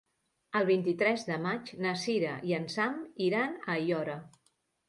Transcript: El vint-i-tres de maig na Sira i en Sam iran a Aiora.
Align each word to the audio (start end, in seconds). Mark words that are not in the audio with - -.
El 0.59 0.63
vint-i-tres 0.69 1.25
de 1.27 1.37
maig 1.43 1.69
na 1.87 1.93
Sira 2.05 2.31
i 2.53 2.57
en 2.61 2.67
Sam 2.79 2.99
iran 3.29 3.55
a 3.67 3.73
Aiora. 3.79 4.21